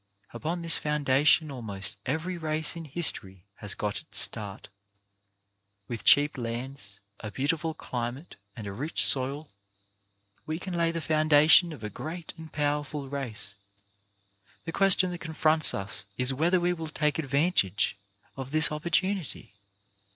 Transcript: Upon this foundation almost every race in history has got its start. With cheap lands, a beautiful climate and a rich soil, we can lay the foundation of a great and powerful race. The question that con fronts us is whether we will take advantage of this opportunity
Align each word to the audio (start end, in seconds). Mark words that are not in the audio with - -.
Upon 0.33 0.63
this 0.63 0.77
foundation 0.77 1.51
almost 1.51 1.95
every 2.07 2.35
race 2.35 2.75
in 2.75 2.85
history 2.85 3.45
has 3.57 3.75
got 3.75 4.01
its 4.01 4.17
start. 4.17 4.67
With 5.87 6.03
cheap 6.03 6.39
lands, 6.39 6.99
a 7.19 7.29
beautiful 7.29 7.75
climate 7.75 8.35
and 8.55 8.65
a 8.65 8.73
rich 8.73 9.03
soil, 9.05 9.51
we 10.47 10.57
can 10.57 10.73
lay 10.73 10.91
the 10.91 11.01
foundation 11.01 11.71
of 11.71 11.83
a 11.83 11.91
great 11.91 12.33
and 12.35 12.51
powerful 12.51 13.09
race. 13.09 13.53
The 14.65 14.71
question 14.71 15.11
that 15.11 15.21
con 15.21 15.35
fronts 15.35 15.71
us 15.75 16.05
is 16.17 16.33
whether 16.33 16.59
we 16.59 16.73
will 16.73 16.87
take 16.87 17.19
advantage 17.19 17.95
of 18.35 18.49
this 18.49 18.71
opportunity 18.71 19.53